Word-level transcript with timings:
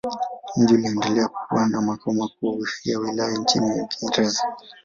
Mji 0.57 0.73
uliendelea 0.75 1.27
kuwa 1.27 1.67
makao 1.67 2.13
makuu 2.13 2.65
ya 2.85 2.99
wilaya 2.99 3.43
chini 3.45 3.67
ya 3.69 3.87
Waingereza. 4.01 4.43